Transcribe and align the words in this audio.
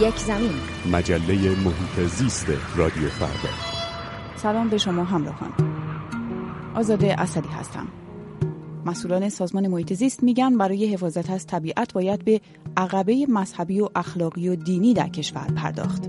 یک 0.00 0.14
زمین. 0.14 0.52
مجله 0.92 1.34
محیط 1.64 2.08
زیست 2.08 2.76
رادیو 2.76 3.08
فردا. 3.08 3.54
سلام 4.36 4.68
به 4.68 4.78
شما 4.78 5.04
همراهان. 5.04 5.52
آزاده 6.74 7.20
اسدی 7.20 7.48
هستم. 7.48 7.86
مسئولان 8.86 9.28
سازمان 9.28 9.68
محیط 9.68 9.92
زیست 9.92 10.22
میگن 10.22 10.58
برای 10.58 10.86
حفاظت 10.86 11.30
از 11.30 11.46
طبیعت 11.46 11.92
باید 11.92 12.24
به 12.24 12.40
عقبه 12.76 13.26
مذهبی 13.28 13.80
و 13.80 13.88
اخلاقی 13.94 14.48
و 14.48 14.56
دینی 14.56 14.94
در 14.94 15.08
کشور 15.08 15.46
پرداخت. 15.56 16.08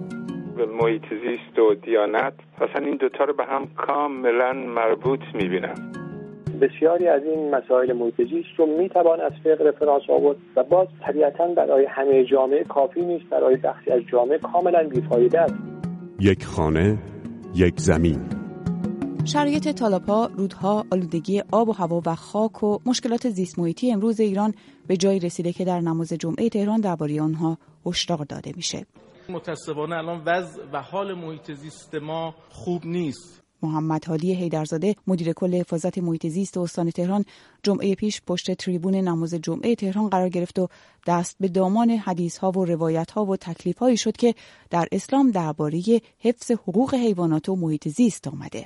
به 0.57 0.65
محیط 0.65 1.04
زیست 1.09 1.59
و 1.59 1.76
دیانت 1.85 2.34
اصلا 2.55 2.85
این 2.85 2.98
دوتا 2.98 3.23
رو 3.23 3.34
به 3.34 3.43
هم 3.45 3.67
کاملا 3.88 4.54
مربوط 4.54 5.21
می‌بینم. 5.34 6.05
بسیاری 6.59 7.08
از 7.08 7.22
این 7.23 7.55
مسائل 7.55 7.94
محیط 7.94 8.16
زیست 8.18 8.50
رو 8.58 8.66
می‌توان 8.66 9.22
از 9.22 9.32
فقه 9.44 9.63
رفرانس 9.63 10.04
آورد 10.09 10.38
و 10.55 10.63
باز 10.63 10.88
طبیعتا 11.08 11.48
برای 11.48 11.86
همه 11.86 12.26
جامعه 12.26 12.63
کافی 12.63 13.02
نیست 13.02 13.26
برای 13.26 13.55
بخشی 13.55 13.91
از 13.91 14.02
جامعه 14.12 14.38
کاملا 14.38 14.84
بیفایده 14.84 15.40
است 15.41 15.55
یک 16.20 16.46
خانه 16.46 16.98
یک 17.55 17.79
زمین 17.79 18.20
شرایط 19.26 19.68
تالاپا، 19.68 20.29
رودها، 20.38 20.85
آلودگی 20.91 21.44
آب 21.52 21.70
و 21.70 21.71
هوا 21.71 22.02
و 22.05 22.16
خاک 22.16 22.63
و 22.63 22.79
مشکلات 22.85 23.29
زیست 23.29 23.60
محیطی 23.60 23.91
امروز 23.91 24.20
ایران 24.20 24.54
به 24.88 24.98
جایی 24.98 25.20
رسیده 25.20 25.54
که 25.54 25.66
در 25.66 25.79
نماز 25.79 26.13
جمعه 26.13 26.49
تهران 26.49 26.82
درباره 26.82 27.22
آنها 27.22 27.57
هشدار 27.85 28.26
داده 28.29 28.51
میشه. 28.55 28.85
متاسفانه 29.29 29.96
الان 29.96 30.22
وضع 30.26 30.63
و 30.74 30.82
حال 30.82 31.13
محیط 31.13 31.51
زیست 31.51 31.96
ما 31.96 32.35
خوب 32.49 32.82
نیست. 32.85 33.45
محمد 33.61 34.05
حالی 34.05 34.34
هیدرزاده 34.34 34.95
مدیر 35.07 35.34
کل 35.34 35.55
حفاظت 35.55 35.98
محیط 35.98 36.27
زیست 36.27 36.57
استان 36.57 36.91
تهران 36.91 37.25
جمعه 37.63 37.95
پیش 37.95 38.21
پشت 38.27 38.51
تریبون 38.51 38.95
نماز 38.95 39.34
جمعه 39.34 39.75
تهران 39.75 40.09
قرار 40.09 40.29
گرفت 40.29 40.59
و 40.59 40.67
دست 41.07 41.35
به 41.39 41.48
دامان 41.48 41.89
حدیث 41.89 42.37
ها 42.37 42.51
و 42.51 42.65
روایت 42.65 43.11
ها 43.11 43.26
و 43.26 43.37
تکلیف 43.37 43.77
هایی 43.77 43.98
شد 43.98 44.17
که 44.17 44.35
در 44.70 44.87
اسلام 44.91 45.31
درباره 45.31 45.81
حفظ 46.20 46.51
حقوق 46.51 46.93
حیوانات 46.93 47.49
و 47.49 47.55
محیط 47.55 47.87
زیست 47.87 48.27
آمده. 48.27 48.65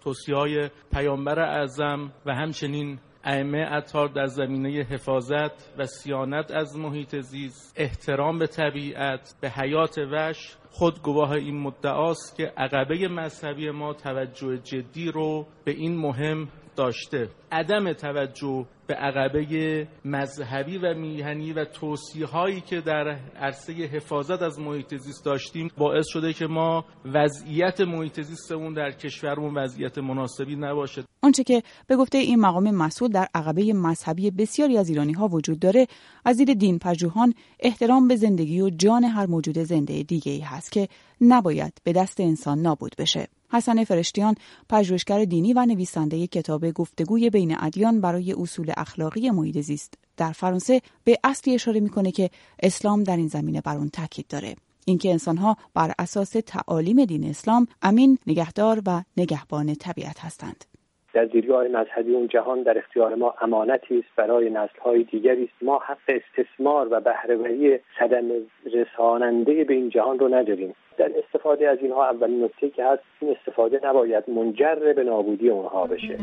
توصیه 0.00 0.36
های 0.36 0.70
پیامبر 0.92 1.40
اعظم 1.40 2.12
و 2.26 2.34
همچنین 2.34 2.98
ائمه 3.24 3.68
اطهار 3.72 4.08
در 4.08 4.26
زمینه 4.26 4.68
حفاظت 4.68 5.78
و 5.78 5.86
سیانت 5.86 6.50
از 6.50 6.76
محیط 6.76 7.16
زیست 7.16 7.74
احترام 7.76 8.38
به 8.38 8.46
طبیعت 8.46 9.34
به 9.40 9.50
حیات 9.50 9.98
وش 10.12 10.56
خود 10.70 11.02
گواه 11.02 11.30
این 11.30 11.60
مدعاست 11.60 12.36
که 12.36 12.52
عقبه 12.56 13.08
مذهبی 13.08 13.70
ما 13.70 13.92
توجه 13.92 14.58
جدی 14.58 15.10
رو 15.10 15.46
به 15.64 15.70
این 15.72 15.96
مهم 15.96 16.48
داشته. 16.76 17.28
عدم 17.52 17.92
توجه 17.92 18.66
به 18.86 18.94
عقبه 18.94 19.88
مذهبی 20.04 20.78
و 20.78 20.94
میهنی 20.94 21.52
و 21.52 21.64
توصیه 21.64 22.26
هایی 22.26 22.60
که 22.60 22.80
در 22.80 23.18
عرصه 23.36 23.72
حفاظت 23.72 24.42
از 24.42 24.60
محیط 24.60 24.94
زیست 24.96 25.24
داشتیم 25.24 25.70
باعث 25.78 26.06
شده 26.08 26.32
که 26.32 26.46
ما 26.46 26.84
وضعیت 27.04 27.80
محیط 27.80 28.20
زیستمون 28.20 28.74
در 28.74 28.90
کشورمون 28.90 29.58
وضعیت 29.58 29.98
مناسبی 29.98 30.56
نباشه. 30.56 31.04
آنچه 31.22 31.44
که 31.44 31.62
به 31.86 31.96
گفته 31.96 32.18
این 32.18 32.40
مقام 32.40 32.70
مسئول 32.70 33.10
در 33.10 33.28
عقبه 33.34 33.72
مذهبی 33.72 34.30
بسیاری 34.30 34.78
از 34.78 34.88
ایرانی 34.88 35.12
ها 35.12 35.28
وجود 35.28 35.58
داره 35.58 35.86
از 36.24 36.36
دید 36.36 36.58
دین 36.58 36.78
پژوهان 36.78 37.34
احترام 37.60 38.08
به 38.08 38.16
زندگی 38.16 38.60
و 38.60 38.70
جان 38.70 39.04
هر 39.04 39.26
موجود 39.26 39.58
زنده 39.58 40.02
دیگه 40.02 40.32
ای 40.32 40.40
هست 40.40 40.72
که 40.72 40.88
نباید 41.20 41.72
به 41.84 41.92
دست 41.92 42.20
انسان 42.20 42.58
نابود 42.58 42.94
بشه. 42.98 43.28
حسن 43.52 43.84
فرشتیان 43.84 44.34
پژوهشگر 44.68 45.24
دینی 45.24 45.52
و 45.52 45.66
نویسنده 45.66 46.26
کتاب 46.26 46.70
گفتگوی 46.70 47.30
بین 47.30 47.56
ادیان 47.60 48.00
برای 48.00 48.32
اصول 48.32 48.72
اخلاقی 48.76 49.30
محیط 49.30 49.60
زیست 49.60 49.94
در 50.16 50.32
فرانسه 50.32 50.82
به 51.04 51.18
اصلی 51.24 51.54
اشاره 51.54 51.80
می‌کنه 51.80 52.10
که 52.10 52.30
اسلام 52.62 53.02
در 53.02 53.16
این 53.16 53.28
زمینه 53.28 53.60
بر 53.60 53.76
اون 53.76 53.88
تاکید 53.88 54.26
داره. 54.28 54.56
اینکه 54.84 55.10
انسانها 55.10 55.56
بر 55.74 55.94
اساس 55.98 56.36
تعالیم 56.46 57.04
دین 57.04 57.24
اسلام 57.24 57.66
امین 57.82 58.18
نگهدار 58.26 58.82
و 58.86 59.02
نگهبان 59.16 59.74
طبیعت 59.74 60.20
هستند. 60.20 60.71
دیدگاه 61.16 61.68
مذهبی 61.68 62.14
اون 62.14 62.28
جهان 62.28 62.62
در 62.62 62.78
اختیار 62.78 63.14
ما 63.14 63.34
امانتی 63.40 63.98
است 63.98 64.16
برای 64.16 64.50
نسل‌های 64.50 65.04
دیگری 65.04 65.44
است. 65.44 65.62
ما 65.62 65.78
حق 65.78 65.98
استثمار 66.08 66.88
و 66.90 67.00
بهرهوری 67.00 67.78
صدمه 68.00 68.40
رساننده 68.74 69.64
به 69.64 69.74
این 69.74 69.88
جهان 69.88 70.18
رو 70.18 70.34
نداریم. 70.34 70.74
در 70.98 71.10
استفاده 71.24 71.68
از 71.68 71.78
اینها 71.82 72.10
اولین 72.10 72.44
نکته 72.44 72.70
که 72.70 72.84
هست 72.84 73.02
این 73.20 73.36
استفاده 73.36 73.80
نباید 73.84 74.30
منجر 74.30 74.92
به 74.96 75.04
نابودی 75.04 75.48
اونها 75.48 75.86
بشه. 75.86 76.18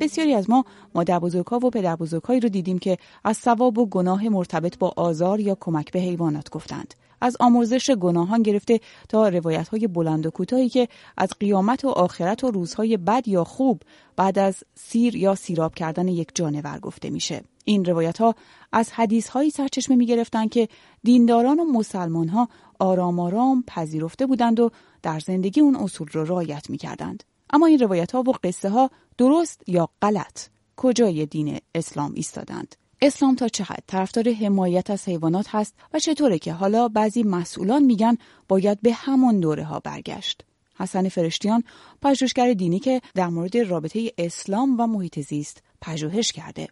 بسیاری 0.00 0.34
از 0.34 0.50
ما 0.50 0.64
مادر 0.94 1.18
بزرگها 1.18 1.56
و 1.56 1.70
پدر 1.70 1.96
بزرگهایی 1.96 2.40
رو 2.40 2.48
دیدیم 2.48 2.78
که 2.78 2.96
از 3.24 3.36
ثواب 3.36 3.78
و 3.78 3.88
گناه 3.88 4.28
مرتبط 4.28 4.78
با 4.78 4.92
آزار 4.96 5.40
یا 5.40 5.56
کمک 5.60 5.92
به 5.92 5.98
حیوانات 5.98 6.50
گفتند. 6.50 6.94
از 7.22 7.36
آمرزش 7.40 7.90
گناهان 7.90 8.42
گرفته 8.42 8.80
تا 9.08 9.28
روایت 9.28 9.68
های 9.68 9.86
بلند 9.86 10.26
و 10.26 10.30
کوتاهی 10.30 10.68
که 10.68 10.88
از 11.16 11.30
قیامت 11.40 11.84
و 11.84 11.88
آخرت 11.88 12.44
و 12.44 12.50
روزهای 12.50 12.96
بد 12.96 13.28
یا 13.28 13.44
خوب 13.44 13.82
بعد 14.16 14.38
از 14.38 14.64
سیر 14.74 15.16
یا 15.16 15.34
سیراب 15.34 15.74
کردن 15.74 16.08
یک 16.08 16.28
جانور 16.34 16.78
گفته 16.78 17.10
میشه 17.10 17.42
این 17.64 17.84
روایت 17.84 18.18
ها 18.18 18.34
از 18.72 18.92
حدیث 18.92 19.28
هایی 19.28 19.50
سرچشمه 19.50 19.96
می 19.96 20.06
گرفتن 20.06 20.48
که 20.48 20.68
دینداران 21.02 21.60
و 21.60 21.64
مسلمان 21.64 22.28
ها 22.28 22.48
آرام 22.78 23.20
آرام 23.20 23.64
پذیرفته 23.66 24.26
بودند 24.26 24.60
و 24.60 24.70
در 25.02 25.18
زندگی 25.18 25.60
اون 25.60 25.76
اصول 25.76 26.08
را 26.12 26.22
رعایت 26.22 26.70
می 26.70 26.78
کردند. 26.78 27.24
اما 27.50 27.66
این 27.66 27.78
روایت 27.78 28.12
ها 28.12 28.22
و 28.22 28.32
قصه 28.44 28.68
ها 28.70 28.90
درست 29.18 29.62
یا 29.66 29.88
غلط 30.02 30.46
کجای 30.76 31.26
دین 31.26 31.58
اسلام 31.74 32.12
ایستادند 32.14 32.76
اسلام 33.04 33.34
تا 33.34 33.48
چه 33.48 33.64
حد 33.64 33.84
طرفدار 33.86 34.32
حمایت 34.32 34.90
از 34.90 35.08
حیوانات 35.08 35.46
هست 35.48 35.74
و 35.94 35.98
چطوره 35.98 36.38
که 36.38 36.52
حالا 36.52 36.88
بعضی 36.88 37.22
مسئولان 37.22 37.82
میگن 37.82 38.18
باید 38.48 38.80
به 38.80 38.92
همون 38.92 39.40
دوره 39.40 39.64
ها 39.64 39.80
برگشت. 39.80 40.44
حسن 40.78 41.08
فرشتیان 41.08 41.64
پژوهشگر 42.02 42.52
دینی 42.52 42.78
که 42.78 43.00
در 43.14 43.26
مورد 43.26 43.56
رابطه 43.56 44.12
اسلام 44.18 44.80
و 44.80 44.86
محیط 44.86 45.20
زیست 45.20 45.62
پژوهش 45.80 46.32
کرده. 46.32 46.68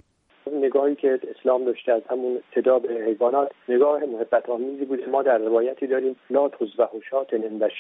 نگاهی 0.65 0.95
که 0.95 1.21
اسلام 1.39 1.65
داشته 1.65 1.93
از 1.93 2.03
همون 2.11 2.37
ابتدا 2.37 2.79
به 2.79 2.89
حیوانات 2.89 3.53
نگاه 3.69 4.05
محبت 4.05 4.51
آمیزی 4.51 4.85
بوده. 4.85 5.07
ما 5.07 5.23
در 5.23 5.39
روایتی 5.39 5.87
داریم 5.87 6.17
لا 6.31 6.49
تزبح 6.49 7.01
شات 7.11 7.29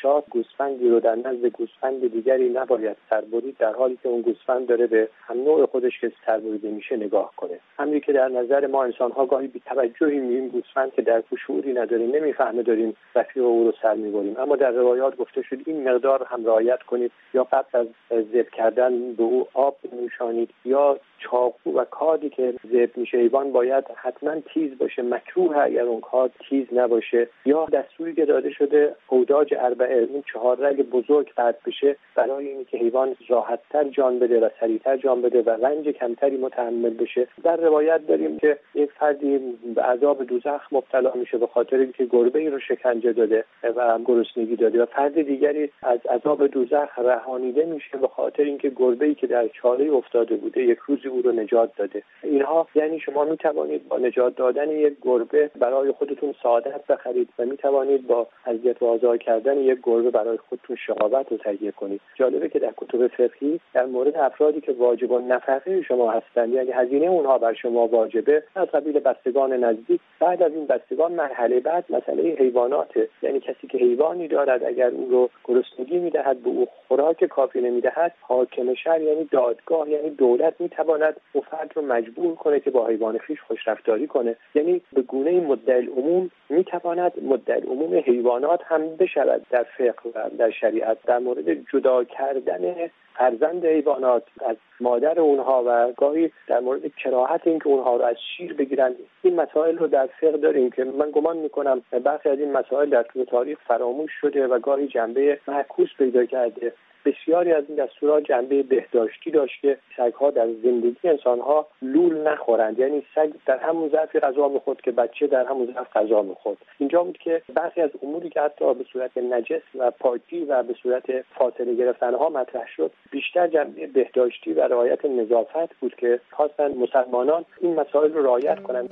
شات 0.02 0.24
گوسفندی 0.30 0.88
رو 0.88 1.00
در 1.00 1.14
نزد 1.14 1.46
گوسفند 1.46 2.12
دیگری 2.12 2.48
نباید 2.48 2.96
سربرید 3.10 3.56
در 3.58 3.72
حالی 3.72 3.98
که 4.02 4.08
اون 4.08 4.20
گوسفند 4.20 4.66
داره 4.66 4.86
به 4.86 5.08
هم 5.26 5.42
نوع 5.42 5.66
خودش 5.66 6.00
که 6.00 6.12
سربریده 6.26 6.70
میشه 6.70 6.96
نگاه 6.96 7.32
کنه. 7.36 7.60
همین 7.78 8.00
که 8.00 8.12
در 8.12 8.28
نظر 8.28 8.66
ما 8.66 8.84
انسان 8.84 9.10
ها 9.10 9.26
گاهی 9.26 9.46
بی 9.46 9.62
توجهی 9.66 10.18
می‌بینیم 10.18 10.48
گوسفند 10.48 10.92
که 10.92 11.02
در 11.02 11.22
شعوری 11.46 11.72
نداره 11.72 12.06
نمی‌فهمه 12.06 12.62
داریم 12.62 12.96
رفیق 13.14 13.44
او 13.44 13.64
رو 13.64 13.72
سر 13.82 13.94
می‌بریم. 13.94 14.36
اما 14.38 14.56
در 14.56 14.70
روایات 14.70 15.16
گفته 15.16 15.42
شد 15.42 15.56
این 15.66 15.88
مقدار 15.88 16.26
هم 16.30 16.46
رعایت 16.46 16.82
کنید 16.82 17.12
یا 17.34 17.44
قبل 17.44 17.78
از 17.78 17.86
ذبح 18.32 18.50
کردن 18.50 19.12
به 19.12 19.22
او 19.22 19.46
آب 19.54 19.76
بنوشانید 19.92 20.50
یا 20.64 20.98
چاقو 21.20 21.72
و 21.78 21.84
کادی 21.84 22.30
که 22.30 22.54
ذبح 22.72 22.92
میشه 22.96 23.18
حیوان 23.18 23.52
باید 23.52 23.84
حتما 23.94 24.40
تیز 24.40 24.78
باشه 24.78 25.02
مکروه 25.02 25.56
اگر 25.56 25.82
اون 25.82 26.00
کاد 26.00 26.32
تیز 26.48 26.66
نباشه. 26.72 27.28
یا 27.44 27.66
دستوری 27.72 28.14
که 28.14 28.24
داده 28.24 28.50
شده 28.50 28.94
اوداج 29.08 29.54
اربعه 29.58 30.08
این 30.12 30.22
چهار 30.32 30.56
رگ 30.60 30.82
بزرگ 30.82 31.32
قطع 31.36 31.58
بشه. 31.66 31.96
برای 32.14 32.48
اینکه 32.48 32.78
حیوان 32.78 33.16
راحتتر 33.28 33.84
جان 33.84 34.18
بده 34.18 34.40
و 34.40 34.48
سریعتر 34.60 34.96
جان 34.96 35.22
بده 35.22 35.42
و 35.42 35.50
رنج 35.50 35.88
کمتری 35.88 36.36
متحمل 36.36 36.90
بشه. 36.90 37.28
در 37.42 37.56
روایت 37.56 38.06
داریم 38.06 38.38
که 38.38 38.58
یک 38.74 38.90
فردی 38.92 39.38
به 39.74 39.82
عذاب 39.82 40.24
دوزخ 40.24 40.72
مبتلا 40.72 41.12
میشه 41.14 41.38
به 41.38 41.46
خاطر 41.46 41.76
اینکه 41.76 42.04
گربه 42.04 42.38
ای 42.38 42.50
رو 42.50 42.58
شکنجه 42.58 43.12
داده 43.12 43.44
و 43.76 43.98
گرسنگی 43.98 44.56
داده 44.56 44.82
و 44.82 44.86
فرد 44.86 45.22
دیگری 45.22 45.70
از 45.82 45.98
عذاب 46.06 46.46
دوزخ 46.46 46.98
رهانیده 46.98 47.64
میشه 47.64 47.98
به 47.98 48.08
خاطر 48.08 48.42
اینکه 48.42 48.72
گربه 48.76 49.06
ای 49.06 49.14
که 49.14 49.26
در 49.26 49.48
چاله 49.48 49.92
افتاده 49.92 50.36
بوده 50.36 50.62
یک 50.62 50.78
روزی 50.78 51.08
او 51.10 51.22
رو 51.22 51.32
نجات 51.32 51.70
داده. 51.76 52.02
اینها 52.22 52.54
ها 52.54 52.66
یعنی 52.74 53.00
شما 53.00 53.24
می 53.24 53.36
توانید 53.36 53.88
با 53.88 53.98
نجات 53.98 54.36
دادن 54.36 54.70
یک 54.70 54.94
گربه 55.02 55.50
برای 55.58 55.92
خودتون 55.92 56.34
سعادت 56.42 56.86
بخرید 56.86 57.28
و 57.38 57.46
می 57.46 57.56
توانید 57.56 58.06
با 58.06 58.26
اذیت 58.46 58.82
و 58.82 58.86
آزار 58.86 59.16
کردن 59.16 59.58
یک 59.58 59.78
گربه 59.82 60.10
برای 60.10 60.36
خودتون 60.36 60.76
شقاوت 60.76 61.26
رو 61.30 61.36
تهیه 61.36 61.72
کنید. 61.72 62.00
جالبه 62.14 62.48
که 62.48 62.58
در 62.58 62.72
کتب 62.76 63.06
فقهی 63.06 63.60
در 63.74 63.86
مورد 63.86 64.16
افرادی 64.16 64.60
که 64.60 64.72
واجب 64.72 65.12
نفقه 65.12 65.82
شما 65.82 66.10
هستند 66.10 66.52
یعنی 66.52 66.70
هزینه 66.70 67.06
اونها 67.06 67.38
بر 67.38 67.54
شما 67.54 67.86
واجبه 67.86 68.42
از 68.56 68.68
قبیل 68.68 69.00
بستگان 69.00 69.52
نزدیک 69.52 70.00
بعد 70.20 70.42
از 70.42 70.52
این 70.52 70.66
بستگان 70.66 71.12
مرحله 71.12 71.60
بعد 71.60 71.84
مسئله 71.90 72.22
حیواناته 72.22 73.08
یعنی 73.22 73.40
کسی 73.40 73.66
که 73.66 73.78
حیوانی 73.78 74.28
دارد 74.28 74.64
اگر 74.64 74.88
اون 74.88 75.10
رو 75.10 75.30
گرسنگی 75.44 75.98
می‌دهد 75.98 76.42
به 76.42 76.48
او 76.48 76.68
خوراک 76.88 77.24
کافی 77.24 77.60
نمی‌دهد 77.60 78.12
حاکم 78.20 78.74
شهر 78.74 79.00
یعنی 79.00 79.24
دادگاه 79.24 79.90
یعنی 79.90 80.10
دولت 80.10 80.54
می‌تواند 80.58 80.99
او 81.32 81.40
فرد 81.40 81.72
رو 81.74 81.82
مجبور 81.82 82.34
کنه 82.34 82.60
که 82.60 82.70
با 82.70 82.86
حیوان 82.86 83.18
خویش 83.18 83.40
خوشرفتاری 83.40 84.06
کنه. 84.06 84.36
یعنی 84.54 84.80
به 84.92 85.02
گونه 85.02 85.40
مدعی 85.40 85.76
العموم 85.76 86.30
می‌تواند 86.48 87.12
مدعی 87.22 87.60
العموم 87.60 88.02
حیوانات 88.06 88.60
هم 88.64 88.96
بشود 88.96 89.46
در 89.50 89.62
فقه 89.62 90.10
و 90.14 90.30
در 90.38 90.50
شریعت. 90.50 90.98
در 91.06 91.18
مورد 91.18 91.70
جدا 91.72 92.04
کردن 92.04 92.90
فرزند 93.14 93.66
حیوانات 93.66 94.22
از 94.46 94.56
مادر 94.80 95.20
اونها 95.20 95.64
و 95.66 95.92
گاهی 95.92 96.30
در 96.46 96.60
مورد 96.60 96.94
کراهت 97.04 97.40
اینکه 97.44 97.66
اونها 97.66 97.96
رو 97.96 98.04
از 98.04 98.16
شیر 98.36 98.54
بگیرند 98.54 98.94
این 99.22 99.34
مسائل 99.40 99.78
رو 99.78 99.86
در 99.86 100.06
فقه 100.20 100.36
داریم 100.36 100.70
که 100.70 100.84
من 100.84 101.10
گمان 101.10 101.36
می‌کنم 101.36 101.82
برخی 102.04 102.28
از 102.28 102.38
این 102.38 102.52
مسائل 102.52 102.90
در 102.90 103.02
طول 103.02 103.24
تاریخ 103.24 103.58
فراموش 103.66 104.10
شده 104.20 104.46
و 104.46 104.58
گاهی 104.58 104.86
جنبه 104.86 105.38
معکوس 105.48 105.88
پیدا 105.98 106.24
کرده. 106.24 106.72
بسیاری 107.04 107.52
از 107.52 107.64
این 107.68 107.76
دستورها 107.76 108.20
جنبه 108.20 108.62
بهداشتی 108.62 109.30
داشته 109.30 109.78
سگها 109.96 110.30
در 110.30 110.46
زندگی 110.62 111.08
انسانها 111.08 111.66
لول 111.82 112.28
نخورند. 112.28 112.78
یعنی 112.78 113.02
سگ 113.14 113.32
در 113.46 113.58
همون 113.58 113.88
ظرفی 113.88 114.20
غذا 114.20 114.48
می‌خورد 114.48 114.80
که 114.80 114.90
بچه 114.90 115.26
در 115.26 115.44
همون 115.46 115.74
ظرف 115.74 115.96
غذا 115.96 116.22
می‌خورد. 116.22 116.58
اینجا 116.78 117.02
بود 117.02 117.18
که 117.18 117.42
برخی 117.54 117.80
از 117.80 117.90
اموری 118.02 118.30
که 118.30 118.40
حتی 118.40 118.74
به 118.74 118.84
صورت 118.92 119.18
نجس 119.18 119.62
و 119.78 119.90
پاکی 119.90 120.44
و 120.44 120.62
به 120.62 120.74
صورت 120.82 121.04
فاصله 121.38 121.74
گرفتنها 121.74 122.28
مطرح 122.28 122.66
شد 122.76 122.90
بیشتر 123.10 123.46
جنبه 123.46 123.86
بهداشتی 123.86 124.52
و 124.52 124.60
رعایت 124.60 125.04
نظافت 125.04 125.74
بود 125.80 125.94
که 125.94 126.20
خواستن 126.30 126.74
مسلمانان 126.74 127.44
این 127.60 127.74
مسائل 127.80 128.12
رو 128.12 128.22
رعایت 128.22 128.62
کنند. 128.62 128.90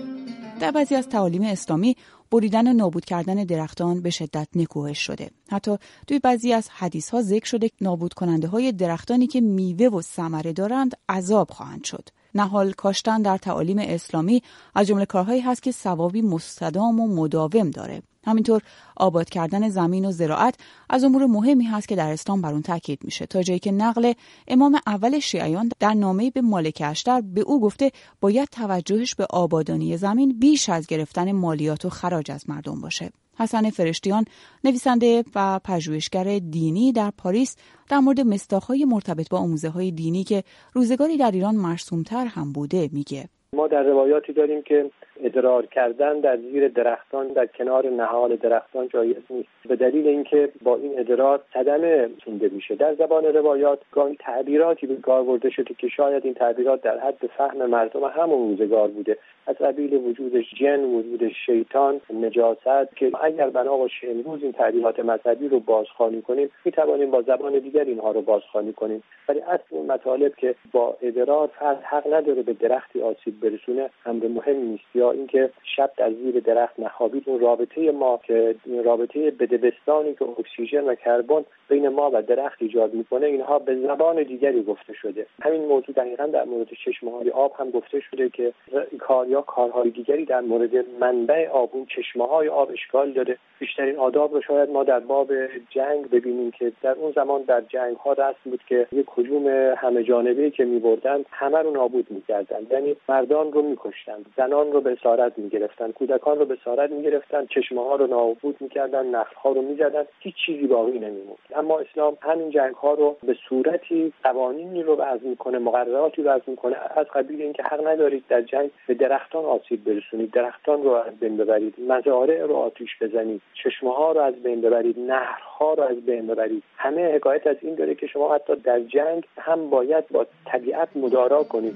در 0.61 0.71
بعضی 0.71 0.95
از 0.95 1.09
تعالیم 1.09 1.43
اسلامی 1.43 1.95
بریدن 2.31 2.67
و 2.67 2.73
نابود 2.73 3.05
کردن 3.05 3.35
درختان 3.35 4.01
به 4.01 4.11
شدت 4.11 4.49
نکوهش 4.55 4.99
شده. 4.99 5.31
حتی 5.49 5.77
توی 6.07 6.19
بعضی 6.19 6.53
از 6.53 6.69
حدیث 6.69 7.11
ها 7.11 7.23
ذکر 7.23 7.47
شده 7.47 7.71
نابود 7.81 8.15
کننده 8.15 8.49
های 8.49 8.73
درختانی 8.73 9.27
که 9.27 9.41
میوه 9.41 9.87
و 9.87 10.03
ثمره 10.03 10.53
دارند 10.53 10.97
عذاب 11.09 11.51
خواهند 11.51 11.85
شد. 11.85 12.09
نهال 12.35 12.73
کاشتن 12.73 13.23
در 13.23 13.39
تعالیم 13.39 13.79
اسلامی 13.79 14.43
از 14.75 14.87
جمله 14.87 15.07
کارهایی 15.07 15.41
هست 15.41 15.63
که 15.63 15.73
ثوابی 15.73 16.23
مستدام 16.23 17.01
و 17.01 17.15
مداوم 17.15 17.71
داره. 17.71 18.03
همینطور 18.29 18.63
آباد 18.97 19.31
کردن 19.31 19.69
زمین 19.69 20.05
و 20.05 20.11
زراعت 20.11 20.55
از 20.91 21.05
امور 21.05 21.27
مهمی 21.27 21.65
هست 21.65 21.89
که 21.89 21.97
در 21.97 22.13
اسلام 22.13 22.43
بر 22.43 22.53
اون 22.53 22.63
تاکید 22.63 22.99
میشه 23.05 23.27
تا 23.27 23.43
جایی 23.43 23.59
که 23.59 23.73
نقل 23.73 24.13
امام 24.49 24.79
اول 24.87 25.19
شیعیان 25.19 25.69
در 25.81 25.95
نامه 25.95 26.31
به 26.31 26.41
مالک 26.41 26.83
اشتر 26.85 27.21
به 27.21 27.41
او 27.41 27.61
گفته 27.61 27.91
باید 28.21 28.49
توجهش 28.49 29.15
به 29.15 29.27
آبادانی 29.31 29.97
زمین 29.97 30.39
بیش 30.39 30.69
از 30.69 30.87
گرفتن 30.87 31.33
مالیات 31.33 31.85
و 31.85 31.89
خراج 31.89 32.31
از 32.31 32.51
مردم 32.51 32.81
باشه. 32.81 33.11
حسن 33.39 33.71
فرشتیان 33.71 34.25
نویسنده 34.65 35.25
و 35.35 35.61
پژوهشگر 35.65 36.39
دینی 36.39 36.93
در 36.93 37.11
پاریس 37.19 37.57
در 37.91 37.99
مورد 37.99 38.21
مستاخهای 38.21 38.85
مرتبط 38.85 39.29
با 39.31 39.39
آموزه 39.39 39.69
های 39.69 39.91
دینی 39.91 40.25
که 40.25 40.43
روزگاری 40.75 41.17
در 41.17 41.31
ایران 41.31 41.55
مرسومتر 41.57 42.27
هم 42.27 42.53
بوده 42.53 42.89
میگه. 42.93 43.29
ما 43.53 43.69
در 43.69 43.83
روایاتی 43.83 44.33
داریم 44.33 44.63
که 44.63 44.91
ادرار 45.23 45.67
کردن 45.67 46.21
در 46.21 46.37
زیر 46.37 46.69
درختان 46.69 47.29
در 47.29 47.47
کنار 47.47 47.87
نهال 47.91 48.37
درختان 48.37 48.89
جایز 48.89 49.17
نیست. 49.31 49.49
به 49.69 49.77
دلیل 49.77 50.07
اینکه 50.07 50.49
با 50.63 50.77
این 50.77 50.99
ادرار 50.99 51.41
صدمه 51.55 52.09
سونده 52.25 52.49
میشه. 52.49 52.75
در 52.75 52.95
زبان 52.95 53.25
روایات 53.25 53.79
گاهی 53.93 54.17
تعبیراتی 54.21 54.87
به 54.87 54.97
کار 54.97 55.23
برده 55.23 55.51
شده 55.51 55.75
که 55.75 55.89
شاید 55.89 56.25
این 56.25 56.35
تعبیرات 56.35 56.83
در 56.83 56.99
حد 56.99 57.27
فهم 57.39 57.67
مردم 57.67 58.05
همون 58.05 58.59
روزگار 58.59 58.89
بوده. 58.89 59.19
از 59.49 59.57
قبیل 59.57 59.95
وجود 59.95 60.33
جن 60.61 60.85
وجود 60.85 61.29
شیطان 61.47 62.01
نجاست 62.15 62.97
که 62.97 63.13
اگر 63.23 63.51
بنا 63.51 63.77
باشه 63.77 64.09
امروز 64.09 64.43
این 64.43 64.53
تعبیرات 64.53 65.01
مذهبی 65.01 65.49
رو 65.49 65.61
بازخوانی 65.61 66.23
کنیم 66.23 66.51
می‌توانیم 66.65 67.11
با 67.11 67.23
زبان 67.23 67.59
دیگر 67.59 67.85
اینها 67.85 68.11
رو 68.11 68.23
بازخوانی 68.23 68.73
کنیم. 68.73 69.03
ولی 69.29 69.41
اصل 69.41 69.65
اون 69.71 69.87
مطالب 69.87 70.37
که 70.37 70.55
با 70.73 70.97
ادرار 71.03 71.47
فرد 71.59 71.83
حق 71.83 72.15
نداره 72.15 72.43
به 72.43 72.53
درختی 72.53 73.03
آسیب 73.03 73.41
برسونه 73.41 73.91
امر 74.07 74.27
مهمی 74.27 74.69
نیست. 74.69 74.85
یا 74.95 75.11
اینکه 75.11 75.51
شب 75.77 75.91
در 75.97 76.13
زیر 76.13 76.41
درخت 76.41 76.81
نخوابید 76.81 77.23
اون 77.27 77.41
رابطه 77.41 77.91
ما 77.91 78.21
که 78.27 78.55
رابطه 78.85 79.31
بدبستانی 79.31 80.15
که 80.15 80.25
اکسیژن 80.25 80.85
و 80.85 80.95
کربن 80.95 81.45
بین 81.69 81.89
ما 81.89 82.11
و 82.15 82.23
درخت 82.23 82.63
ایجاد 82.63 82.95
می‌کنه 82.95 83.27
اینها 83.27 83.59
به 83.59 83.77
زبان 83.77 84.23
دیگری 84.23 84.63
گفته 84.63 84.93
شده. 84.93 85.27
همین 85.43 85.65
موضوع 85.65 85.95
دقیقا 85.95 86.27
در 86.27 86.45
مورد 86.45 86.69
چشمه 86.85 87.11
های 87.11 87.31
آب 87.31 87.53
هم 87.59 87.71
گفته 87.71 88.01
شده 88.01 88.29
که 88.29 88.53
کار 88.99 89.27
کارهای 89.43 89.91
دیگری 89.91 90.25
در 90.25 90.41
مورد 90.41 90.71
منبع 91.01 91.49
آب 91.49 91.71
اون 91.73 91.87
چشمه 91.87 92.27
های 92.27 92.49
آب 92.49 92.71
اشکال 92.71 93.13
داره. 93.13 93.39
بیشترین 93.59 93.97
آداب 93.97 94.35
رو 94.35 94.43
شاید 94.43 94.71
ما 94.71 94.85
در 94.85 95.01
باب 95.01 95.33
جنگ 95.71 96.11
ببینیم 96.11 96.51
که 96.51 96.73
در 96.83 96.93
اون 96.93 97.13
زمان 97.13 97.43
در 97.43 97.61
جنگ 97.61 97.97
ها 97.97 98.15
دست 98.15 98.39
بود 98.45 98.61
که 98.69 98.87
یک 98.93 99.07
هجوم 99.19 99.47
همه 99.77 100.03
جانبه 100.03 100.51
که 100.51 100.65
میبردند 100.65 101.27
همه 101.31 101.59
رو 101.59 101.71
نابود 101.71 102.07
می‌کردند. 102.11 102.73
یعنی 102.73 102.97
مردان 103.09 103.53
رو 103.53 103.63
میکشتند 103.63 104.27
زنان 104.37 104.73
رو 104.73 104.81
به 104.81 104.93
اسارت 104.93 105.39
می‌گرفتند 105.39 105.95
کودکان 105.95 106.39
رو 106.39 106.45
به 106.45 106.57
اسارت 106.61 106.91
می‌گرفتند 106.91 107.49
چشمه 107.49 107.85
ها 107.85 107.97
رو 107.97 108.07
نابود 108.07 108.57
می‌کردند 108.61 109.17
نخل 109.17 109.35
ها 109.35 109.53
رو 109.53 109.63
می‌زدند. 109.63 110.07
هیچ 110.21 110.35
چیزی 110.47 110.67
باقی 110.67 110.99
نمیموند. 110.99 111.39
اما 111.55 111.79
اسلام 111.79 112.17
همین 112.21 112.51
جنگ 112.51 112.75
ها 112.75 112.95
رو 112.95 113.17
به 113.23 113.37
صورتی 113.49 114.13
قوانینی 114.23 114.83
رو 114.83 114.97
وضع 114.97 115.27
می‌کنه 115.27 115.59
مقرراتی 115.59 116.23
وضع 116.23 116.45
می‌کنه. 116.47 116.77
از 116.97 117.07
قبیل 117.07 117.43
اینکه 117.43 117.63
حق 117.63 117.87
ندارید 117.87 118.25
در 118.29 118.43
جنگ 118.43 118.71
به 118.87 118.95
درختان 119.29 119.45
آسیب 119.45 119.85
برسونید. 119.85 120.31
درختان 120.31 120.83
رو 120.83 120.91
از 120.91 121.19
بین 121.21 121.37
ببرید. 121.37 121.75
مزارع 121.89 122.47
رو 122.47 122.55
آتیش 122.55 122.89
بزنید. 123.01 123.43
چشمه 123.65 123.91
ها 123.95 124.13
رو 124.13 124.21
از 124.21 124.35
بین 124.35 124.61
ببرید. 124.61 124.99
نهرها 124.99 125.75
رو 125.75 125.83
از 125.83 125.97
بین 126.07 126.27
ببرید. 126.27 126.63
همه 126.77 127.15
حکایت 127.15 127.47
از 127.47 127.57
این 127.63 127.75
داره 127.75 127.95
که 127.95 128.07
شما 128.07 128.35
حتی 128.35 128.57
در 128.57 128.81
جنگ 128.81 129.25
هم 129.39 129.71
باید 129.71 130.09
با 130.09 130.27
طبیعت 130.47 130.89
مدارا 130.97 131.45
کنید. 131.45 131.75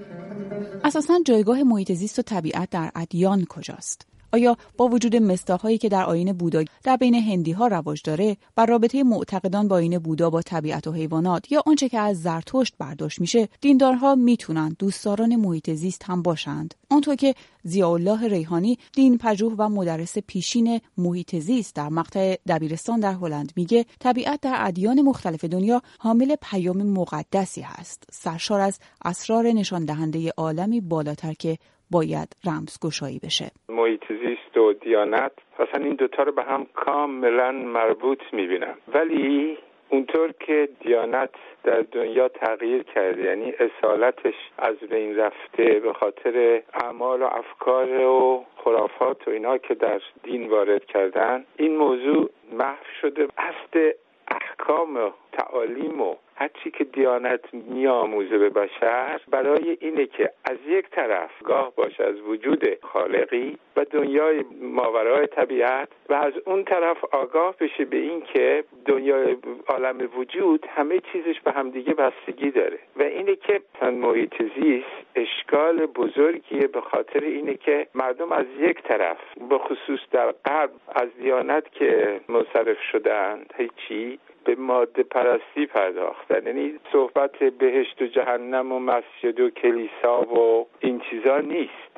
اساسا 0.85 1.15
جایگاه 1.27 1.63
محیط 1.63 1.93
زیست 1.93 2.19
و 2.19 2.23
طبیعت 2.23 2.71
در 2.71 2.91
ادیان 2.97 3.45
کجاست؟ 3.49 4.22
آیا 4.33 4.57
با 4.77 4.89
وجود 4.89 5.17
مستاخهایی 5.17 5.79
که 5.79 5.89
در 5.89 6.05
آین 6.05 6.33
بودا 6.33 6.65
در 6.83 6.97
بین 6.97 7.15
هندی 7.15 7.53
ها 7.53 7.67
رواج 7.67 8.03
داره 8.05 8.37
بر 8.57 8.67
رابطه 8.67 9.03
معتقدان 9.03 9.69
با 9.69 9.77
آین 9.77 9.99
بودا 9.99 10.31
با 10.31 10.43
طبیعت 10.43 10.87
و 10.87 10.93
حیوانات 10.93 11.53
یا 11.53 11.63
آنچه 11.67 11.89
که 11.89 11.99
از 11.99 12.23
زرتشت 12.23 12.75
برداشت 12.79 13.21
میشه 13.21 13.49
دیندارها 13.61 14.15
می‌تونن 14.15 14.77
دوستداران 14.79 15.37
محیط 15.37 15.71
زیست 15.71 16.03
هم 16.05 16.23
باشند؟ 16.23 16.75
آنطور 16.91 17.15
که 17.15 17.35
ضیاءالله 17.67 18.29
ریحانی 18.29 18.79
دین 18.93 19.19
پژوه 19.19 19.55
و 19.59 19.69
مدرس 19.69 20.19
پیشین 20.19 20.81
محیط 20.99 21.37
زیست 21.37 21.75
در 21.75 21.89
مقطع 21.89 22.37
دبیرستان 22.49 23.01
در 23.01 23.13
هلند 23.13 23.53
میگه 23.57 23.87
طبیعت 24.01 24.41
در 24.41 24.57
ادیان 24.59 25.03
مختلف 25.03 25.45
دنیا 25.45 25.83
حامل 25.99 26.37
پیام 26.43 26.83
مقدسی 26.83 27.61
هست 27.61 28.05
سرشار 28.13 28.61
از 28.61 28.79
اسرار 29.05 29.47
نشان 29.47 29.85
دهنده 29.85 30.33
عالمی 30.37 30.81
بالاتر 30.81 31.33
که 31.33 31.59
باید 31.93 32.29
رمزگشایی 32.47 33.21
بشه. 33.25 33.51
محیط 33.69 34.05
زیست 34.09 34.57
و 34.57 34.73
دیانت 34.73 35.33
اصلا 35.59 35.85
این 35.85 35.95
دوتا 35.95 36.23
رو 36.23 36.33
به 36.33 36.43
هم 36.43 36.67
کاملا 36.75 37.53
مربوط 37.53 38.23
می‌بینم. 38.33 38.75
ولی 38.95 39.59
اونطور 39.89 40.33
که 40.41 40.69
دیانت 40.81 41.31
در 41.65 41.81
دنیا 41.93 42.29
تغییر 42.29 42.83
کرده 42.83 43.23
یعنی 43.23 43.53
اصالتش 43.53 44.35
از 44.59 44.77
بین 44.77 45.17
رفته 45.17 45.81
به 45.81 45.93
خاطر 45.93 46.63
اعمال 46.75 47.23
و 47.23 47.25
افکار 47.25 48.01
و 48.01 48.45
خرافات 48.57 49.29
و 49.29 49.31
اینا 49.31 49.59
که 49.59 49.75
در 49.75 50.01
دین 50.23 50.49
وارد 50.49 50.85
کردن 50.85 51.45
این 51.57 51.77
موضوع 51.77 52.31
محو 52.53 52.85
شده. 53.01 53.29
اصل 53.39 53.91
احکام 54.29 54.97
و 54.97 55.11
تعالیم 55.33 56.01
و 56.01 56.15
هرچی 56.37 56.71
که 56.71 56.85
دیانت 56.85 57.55
میآموزه 57.55 58.39
به 58.39 58.51
بشر 58.51 59.21
برای 59.31 59.77
اینه 59.81 60.07
که 60.07 60.31
از 60.45 60.57
یک 60.67 60.91
طرف 60.91 61.31
گاه 61.45 61.73
باشه 61.77 62.05
از 62.05 62.21
وجود 62.21 62.65
خالقی 62.83 63.59
و 63.77 63.85
دنیای 63.85 64.45
ماورای 64.63 65.27
طبیعت 65.27 65.89
و 66.09 66.15
از 66.15 66.33
اون 66.47 66.65
طرف 66.65 67.05
آگاه 67.13 67.57
بشه 67.61 67.85
به 67.85 67.97
این 67.97 68.21
که 68.21 68.65
دنیای 68.87 69.37
عالم 69.69 70.09
وجود 70.17 70.67
همه 70.69 71.01
چیزش 71.13 71.41
به 71.41 71.53
همدیگه 71.53 71.95
بستگی 71.95 72.51
داره. 72.51 72.79
و 72.97 73.03
اینه 73.03 73.37
که 73.37 73.61
محیط 73.83 74.35
زیست 74.43 75.03
اشکال 75.15 75.87
بزرگیه 75.87 76.67
به 76.67 76.81
خاطر 76.81 77.21
اینه 77.21 77.55
که 77.55 77.87
مردم 77.95 78.33
از 78.33 78.47
یک 78.59 78.83
طرف 78.83 79.19
به 79.49 79.59
خصوص 79.59 80.01
در 80.11 80.33
غرب 80.33 80.71
از 80.95 81.09
دیانت 81.23 81.73
که 81.73 82.21
منصرف 82.29 82.77
شدن 82.93 83.45
هیچی 83.57 84.19
به 84.45 84.55
ماده 84.55 85.03
پرستی 85.03 85.67
پرداختن. 85.67 86.47
یعنی 86.47 86.79
صحبت 86.93 87.39
بهشت 87.39 88.03
و 88.03 88.07
جهنم 88.07 88.73
و 88.73 88.79
مسجد 88.79 89.41
و 89.41 89.51
کلیسا 89.51 90.23
و 90.23 90.67
این 90.81 91.01
چیزا 91.11 91.39
نیست. 91.39 91.93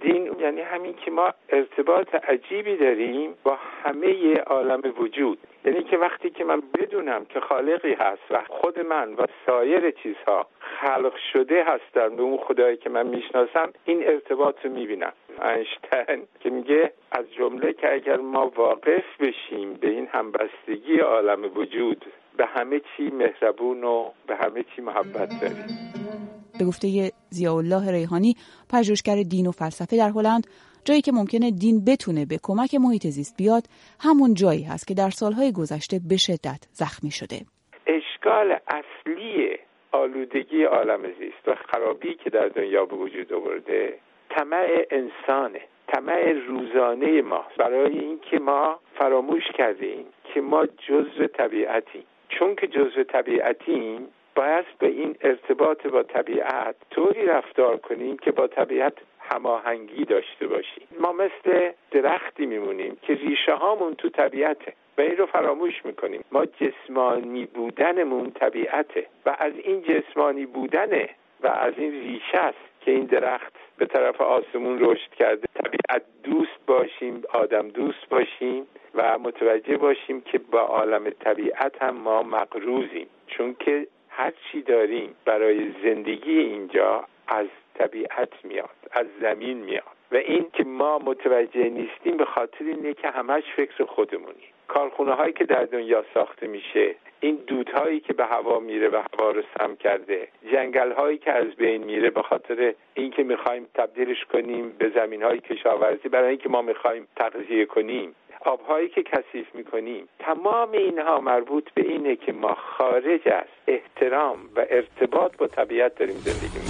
دین 0.00 0.36
یعنی 0.40 0.60
همین 0.60 0.94
که 1.04 1.10
ما 1.10 1.34
ارتباط 1.48 2.14
عجیبی 2.14 2.76
داریم 2.76 3.34
با 3.44 3.58
همه 3.82 4.34
عالم 4.36 4.82
وجود. 4.98 5.38
یعنی 5.64 5.82
که 5.82 5.96
وقتی 5.96 6.30
که 6.30 6.44
من 6.44 6.62
بدونم 6.74 7.24
که 7.24 7.40
خالقی 7.40 7.92
هست 7.92 8.22
و 8.30 8.42
خود 8.48 8.80
من 8.80 9.14
و 9.14 9.26
سایر 9.46 9.90
چیزها 9.90 10.46
خلق 10.80 11.12
شده 11.32 11.64
هستن. 11.66 12.16
به 12.16 12.22
اون 12.22 12.38
خدایی 12.38 12.76
که 12.76 12.90
من 12.90 13.06
می‌شناسم 13.06 13.72
این 13.84 14.02
ارتباط 14.06 14.54
رو 14.64 14.70
می‌بینم. 14.70 15.12
انشتن 15.42 16.22
که 16.40 16.50
میگه 16.50 16.92
از 17.12 17.24
جمله 17.38 17.72
که 17.72 17.92
اگر 17.92 18.16
ما 18.16 18.52
واقف 18.56 19.04
بشیم 19.20 19.74
به 19.74 19.90
این 19.90 20.06
همبستگی 20.12 20.98
عالم 20.98 21.56
وجود 21.56 22.04
به 22.36 22.46
همه 22.46 22.80
چی 22.80 23.02
مهربون 23.02 23.84
و 23.84 24.10
به 24.26 24.36
همه 24.36 24.64
چی 24.76 24.82
محبت 24.82 25.28
داریم. 25.40 25.66
به 26.58 26.64
گفته 26.64 27.12
الله 27.48 27.92
ریحانی 27.92 28.34
پژوهشگر 28.72 29.22
دین 29.22 29.46
و 29.46 29.50
فلسفه 29.50 29.96
در 29.96 30.08
هلند 30.08 30.46
جایی 30.84 31.00
که 31.00 31.12
ممکنه 31.12 31.50
دین 31.50 31.84
بتونه 31.84 32.26
به 32.26 32.38
کمک 32.42 32.74
محیط 32.74 33.06
زیست 33.06 33.36
بیاد 33.36 33.62
همون 34.00 34.34
جایی 34.34 34.62
هست 34.62 34.86
که 34.86 34.94
در 34.94 35.10
سالهای 35.10 35.52
گذشته 35.52 36.00
به 36.08 36.16
شدت 36.16 36.68
زخمی 36.72 37.10
شده. 37.10 37.36
اشکال 37.86 38.58
اصلی 38.66 39.58
آلودگی 39.92 40.64
عالم 40.64 41.02
زیست 41.18 41.48
و 41.48 41.54
خرابی 41.54 42.14
که 42.14 42.30
در 42.30 42.48
دنیا 42.48 42.84
به 42.84 42.96
وجود 42.96 43.32
آورده 43.32 43.98
طمع 44.30 44.84
انسانه 44.90 45.60
طمع 45.86 46.32
روزانه 46.32 47.22
ما. 47.22 47.44
برای 47.58 47.98
اینکه 47.98 48.38
ما 48.38 48.80
فراموش 48.94 49.44
کردیم 49.54 50.06
که 50.24 50.40
ما 50.40 50.66
جزء 50.66 51.26
طبیعتیم. 51.26 52.04
چون 52.28 52.54
که 52.54 52.66
جزء 52.66 53.02
طبیعتیم 53.02 54.08
باید 54.34 54.64
به 54.78 54.86
این 54.86 55.16
ارتباط 55.20 55.86
با 55.86 56.02
طبیعت 56.02 56.76
طوری 56.90 57.26
رفتار 57.26 57.76
کنیم 57.76 58.16
که 58.18 58.30
با 58.30 58.46
طبیعت 58.46 58.94
هماهنگی 59.32 60.04
داشته 60.04 60.46
باشیم 60.46 60.88
ما 61.00 61.12
مثل 61.12 61.70
درختی 61.90 62.46
میمونیم 62.46 62.98
که 63.02 63.14
ریشه 63.14 63.54
هامون 63.54 63.94
تو 63.94 64.08
طبیعته 64.08 64.72
و 64.98 65.00
این 65.00 65.16
رو 65.16 65.26
فراموش 65.26 65.84
می‌کنیم. 65.84 66.24
ما 66.32 66.46
جسمانی 66.46 67.44
بودنمون 67.46 68.30
طبیعته 68.30 69.06
و 69.26 69.36
از 69.38 69.52
این 69.64 69.82
جسمانی 69.82 70.46
بودنه 70.46 71.08
و 71.42 71.46
از 71.46 71.74
این 71.76 71.92
ریشه 71.92 72.38
است 72.38 72.58
که 72.80 72.90
این 72.90 73.04
درخت 73.04 73.52
به 73.76 73.86
طرف 73.86 74.20
آسمون 74.20 74.78
رشد 74.80 75.10
کرده. 75.10 75.46
طبیعت 75.54 76.02
دوست 76.22 76.66
باشیم 76.66 77.22
آدم 77.32 77.68
دوست 77.68 78.08
باشیم 78.08 78.66
و 78.94 79.18
متوجه 79.18 79.76
باشیم 79.76 80.20
که 80.20 80.38
با 80.38 80.60
عالم 80.60 81.10
طبیعت 81.10 81.82
هم 81.82 81.96
ما 81.96 82.22
مقروزیم 82.22 83.06
چون 83.26 83.56
که 83.58 83.86
هر 84.08 84.32
چی 84.52 84.62
داریم 84.62 85.14
برای 85.24 85.70
زندگی 85.84 86.38
اینجا 86.38 87.04
از 87.30 87.46
طبیعت 87.74 88.32
میاد 88.44 88.76
از 88.92 89.06
زمین 89.20 89.56
میاد. 89.56 90.00
و 90.12 90.16
این 90.16 90.46
که 90.52 90.64
ما 90.64 90.98
متوجه 90.98 91.68
نیستیم 91.68 92.16
به 92.16 92.24
خاطر 92.24 92.64
اینه 92.64 92.94
که 92.94 93.08
همش 93.08 93.42
فکر 93.56 93.84
خودمونی. 93.84 94.48
کارخونه 94.68 95.12
هایی 95.12 95.32
که 95.32 95.44
در 95.44 95.64
دنیا 95.64 96.04
ساخته 96.14 96.46
میشه 96.46 96.94
این 97.20 97.36
دودهایی 97.46 98.00
که 98.00 98.12
به 98.12 98.24
هوا 98.24 98.58
میره 98.58 98.88
و 98.88 99.02
هوا 99.12 99.30
رو 99.30 99.42
سم 99.58 99.76
کرده 99.76 100.28
جنگل 100.52 100.92
هایی 100.92 101.18
که 101.18 101.32
از 101.32 101.46
بین 101.46 101.84
میره 101.84 102.10
به 102.10 102.22
خاطر 102.22 102.74
اینکه 102.94 103.22
می‌خوایم 103.22 103.66
تبدیلش 103.74 104.24
کنیم 104.24 104.70
به 104.78 104.88
زمین 104.88 105.22
های 105.22 105.38
کشاورزی 105.38 106.08
برای 106.08 106.28
اینکه 106.28 106.48
ما 106.48 106.62
می‌خوایم 106.62 107.08
تغذیه 107.16 107.64
کنیم. 107.64 108.14
آبهایی 108.44 108.88
که 108.88 109.02
کثیف 109.02 109.54
می‌کنیم 109.54 110.08
تمام 110.18 110.72
اینها 110.72 111.20
مربوط 111.20 111.70
به 111.74 111.82
اینه 111.82 112.16
که 112.16 112.32
ما 112.32 112.54
خارج 112.54 113.28
از 113.28 113.48
احترام 113.66 114.38
و 114.56 114.66
ارتباط 114.70 115.36
با 115.36 115.46
طبیعت 115.46 115.94
داریم 115.94 116.16
زندگی 116.16 116.69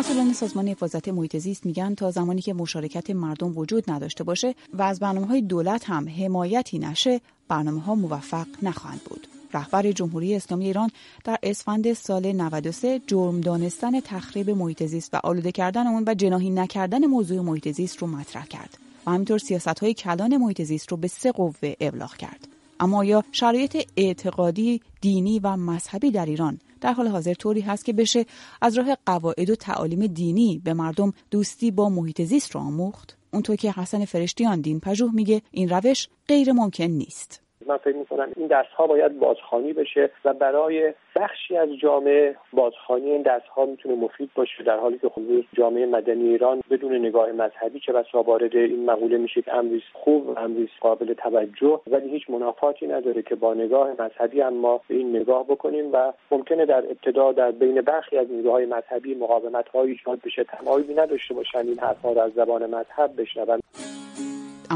مسئولان 0.00 0.32
سازمان 0.32 0.68
حفاظت 0.68 1.08
محیط 1.08 1.36
زیست 1.36 1.66
میگن 1.66 1.94
تا 1.94 2.10
زمانی 2.10 2.40
که 2.40 2.54
مشارکت 2.54 3.10
مردم 3.10 3.58
وجود 3.58 3.90
نداشته 3.90 4.24
باشه 4.24 4.54
و 4.72 4.82
از 4.82 5.00
برنامه 5.00 5.26
های 5.26 5.42
دولت 5.42 5.90
هم 5.90 6.08
حمایتی 6.08 6.78
نشه 6.78 7.20
برنامه 7.48 7.80
ها 7.80 7.94
موفق 7.94 8.46
نخواهند 8.62 9.00
بود. 9.04 9.26
رهبر 9.54 9.92
جمهوری 9.92 10.34
اسلامی 10.34 10.66
ایران 10.66 10.90
در 11.24 11.38
اسفند 11.42 11.92
سال 11.92 12.32
93 12.32 13.00
جرم 13.06 13.40
دانستن 13.40 14.00
تخریب 14.00 14.50
محیط 14.50 14.82
زیست 14.82 15.14
و 15.14 15.20
آلوده 15.24 15.52
کردن 15.52 15.86
اون 15.86 16.04
و 16.06 16.14
جناهی 16.14 16.50
نکردن 16.50 17.06
موضوع 17.06 17.40
محیط 17.40 17.68
زیست 17.68 17.98
رو 17.98 18.06
مطرح 18.06 18.46
کرد 18.46 18.78
و 19.06 19.10
همینطور 19.10 19.38
سیاست 19.38 19.78
های 19.78 19.94
کلان 19.94 20.36
محیط 20.36 20.62
زیست 20.62 20.90
رو 20.90 20.96
به 20.96 21.08
سه 21.08 21.32
قوه 21.32 21.74
ابلاغ 21.80 22.16
کرد 22.16 22.48
اما 22.80 22.98
آیا 22.98 23.24
شرایط 23.32 23.88
اعتقادی 23.96 24.80
دینی 25.00 25.38
و 25.38 25.56
مذهبی 25.56 26.10
در 26.10 26.26
ایران 26.26 26.60
در 26.80 26.92
حال 26.92 27.08
حاضر 27.08 27.34
طوری 27.34 27.60
هست 27.60 27.84
که 27.84 27.92
بشه 27.92 28.26
از 28.60 28.78
راه 28.78 28.96
قواعد 29.06 29.50
و 29.50 29.54
تعالیم 29.54 30.06
دینی 30.06 30.60
به 30.64 30.74
مردم 30.74 31.12
دوستی 31.30 31.70
با 31.70 31.88
محیط 31.88 32.22
زیست 32.22 32.50
رو 32.50 32.60
آموخت. 32.60 33.16
اونطور 33.32 33.56
که 33.56 33.72
حسن 33.72 34.04
فرشتیان 34.04 34.60
دین 34.60 34.80
پژوه 34.80 35.14
میگه 35.14 35.42
این 35.50 35.68
روش 35.68 36.08
غیر 36.28 36.52
ممکن 36.52 36.84
نیست. 36.84 37.42
من 37.66 37.76
فکر 37.76 37.96
می‌کنم 37.96 38.28
این 38.36 38.46
درس 38.46 38.66
باید 38.88 39.18
بازخوانی 39.18 39.72
بشه 39.72 40.10
و 40.24 40.34
برای 40.34 40.94
بخشی 41.16 41.56
از 41.56 41.68
جامعه 41.82 42.36
بازخوانی 42.52 43.10
این 43.10 43.22
درس 43.22 43.42
ها 43.56 43.66
می‌تونه 43.66 43.94
مفید 43.94 44.30
باشه 44.34 44.62
در 44.62 44.78
حالی 44.78 44.98
که 44.98 45.08
خب 45.08 45.22
جامعه 45.52 45.86
مدنی 45.86 46.28
ایران 46.28 46.62
بدون 46.70 46.96
نگاه 46.96 47.32
مذهبی 47.32 47.80
چه 47.80 47.92
بسا 47.92 48.22
وارد 48.22 48.56
این 48.56 48.84
مقوله 48.84 49.18
میشه 49.18 49.42
که 49.42 49.54
امریز 49.54 49.82
خوب 49.92 50.28
و 50.28 50.38
امریز 50.38 50.68
قابل 50.80 51.14
توجه 51.14 51.80
ولی 51.86 52.10
هیچ 52.10 52.30
منافاتی 52.30 52.86
نداره 52.86 53.22
که 53.22 53.34
با 53.34 53.54
نگاه 53.54 53.90
مذهبی 53.98 54.40
هم 54.40 54.54
ما 54.54 54.80
به 54.88 54.94
این 54.94 55.16
نگاه 55.16 55.44
بکنیم 55.44 55.92
و 55.92 56.12
ممکنه 56.30 56.66
در 56.66 56.84
ابتدا 56.84 57.32
در 57.32 57.50
بین 57.50 57.80
برخی 57.80 58.16
از 58.16 58.30
نیروهای 58.30 58.64
های 58.64 58.78
مذهبی 58.78 59.14
مقاومت 59.14 59.74
ایجاد 59.74 60.20
بشه. 60.24 60.44
تمایلی 60.44 60.94
نداشته 60.94 61.34
باشن 61.34 61.58
این 61.58 61.78
حرفها 61.78 62.12
رو 62.12 62.20
از 62.20 62.32
زبان 62.32 62.66
مذهب 62.66 63.20
بشنون. 63.20 63.60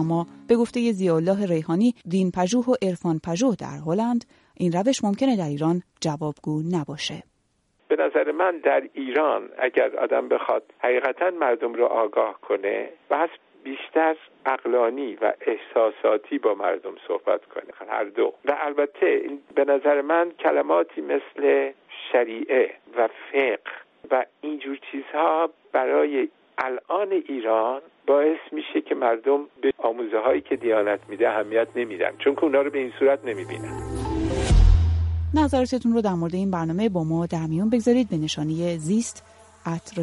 اما 0.04 0.26
به 0.48 0.56
گفته 0.56 0.80
زیالله 0.92 1.46
ریحانی 1.46 1.94
دین 2.08 2.30
پژوه 2.38 2.64
و 2.64 2.74
عرفان 2.82 3.16
پژوه 3.26 3.54
در 3.60 3.78
هلند. 3.86 4.24
این 4.56 4.72
روش 4.72 5.04
ممکنه 5.04 5.36
در 5.36 5.48
ایران 5.54 5.82
جوابگو 6.00 6.62
نباشه. 6.74 7.22
به 7.88 7.96
نظر 7.96 8.32
من 8.32 8.58
در 8.58 8.82
ایران 8.94 9.42
اگر 9.58 9.96
آدم 9.96 10.28
بخواد 10.28 10.62
حقیقتا 10.78 11.30
مردم 11.30 11.74
رو 11.74 11.84
آگاه 11.84 12.40
کنه 12.40 12.88
و 13.10 13.28
بیشتر 13.64 14.16
اقلانی 14.46 15.14
و 15.14 15.32
احساساتی 15.40 16.38
با 16.38 16.54
مردم 16.54 16.94
صحبت 17.08 17.44
کنه 17.44 17.88
هر 17.88 18.04
دو. 18.04 18.34
و 18.44 18.56
البته 18.60 19.30
به 19.54 19.64
نظر 19.64 20.00
من 20.00 20.30
کلماتی 20.30 21.00
مثل 21.00 21.72
شریعه 22.12 22.70
و 22.96 23.08
فقه 23.32 23.58
و 24.10 24.24
اینجور 24.40 24.78
چیزها 24.90 25.50
برای 25.72 26.28
الان 26.58 27.12
ایران 27.28 27.80
باعث 28.06 28.38
میشه 28.52 28.80
که 28.88 28.94
مردم 28.94 29.38
به 29.62 29.72
آموزه 29.78 30.18
هایی 30.18 30.40
که 30.40 30.56
دیانت 30.56 31.00
میده 31.08 31.28
اهمیت 31.28 31.68
نمیدن 31.76 32.10
چون 32.18 32.34
که 32.34 32.44
اونا 32.44 32.62
رو 32.62 32.70
به 32.70 32.78
این 32.78 32.92
صورت 32.98 33.24
نمی‌بینن. 33.24 33.80
نظراتتون 35.34 35.92
رو 35.92 36.00
در 36.00 36.14
مورد 36.14 36.34
این 36.34 36.50
برنامه 36.50 36.88
با 36.88 37.04
ما 37.04 37.26
در 37.26 37.46
میون 37.46 37.70
بگذارید 37.70 38.08
به 38.10 38.16
نشانی 38.16 38.78
زیست 38.78 39.24
at 39.66 39.98